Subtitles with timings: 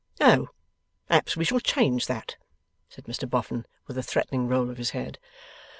[0.19, 0.49] 'Oh!
[1.07, 2.35] Perhaps we shall change that,'
[2.89, 5.19] said Mr Boffin with a threatening roll of his head.